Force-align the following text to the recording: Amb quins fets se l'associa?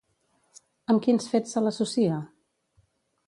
Amb 0.93 1.03
quins 1.07 1.29
fets 1.35 1.53
se 1.55 1.63
l'associa? 1.65 2.17